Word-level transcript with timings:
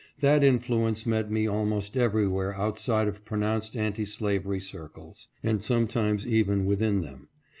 That 0.17 0.43
influence 0.43 1.05
met 1.05 1.29
me 1.29 1.45
almost 1.45 1.95
everywhere 1.95 2.55
outside 2.55 3.07
of 3.07 3.23
pronounced 3.23 3.77
anti 3.77 4.03
slavery 4.05 4.59
circles, 4.59 5.27
and 5.43 5.63
sometimes 5.63 6.25
even 6.25 6.65
within 6.65 7.01
them. 7.01 7.27